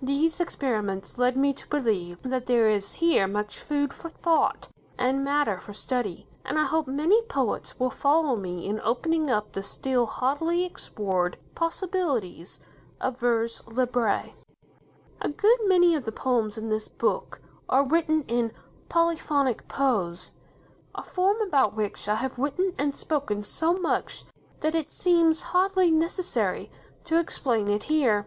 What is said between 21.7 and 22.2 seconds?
which I